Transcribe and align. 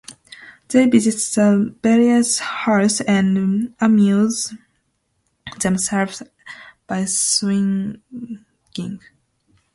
They 0.69 0.87
visit 0.87 1.13
the 1.39 1.75
various 1.83 2.39
houses 2.39 3.01
and 3.01 3.75
amuse 3.79 4.51
themselves 5.59 6.23
by 6.87 7.05
swinging. 7.05 8.43